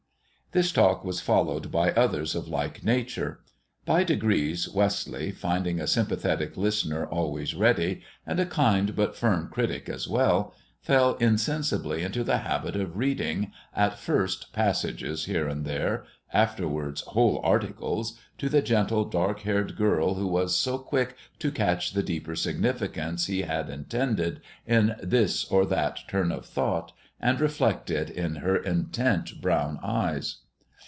[0.53, 3.39] This talk was followed by others of like nature.
[3.85, 9.87] By degrees Wesley, finding a sympathetic listener always ready, and a kind but firm critic
[9.87, 16.03] as well, fell insensibly into the habit of reading, at first passages here and there,
[16.33, 21.93] afterward whole articles, to the gentle, dark haired girl who was so quick to catch
[21.93, 26.91] the deeper significance he had intended in this or that turn of thought
[27.23, 30.37] and reflect it in her intent brown eyes.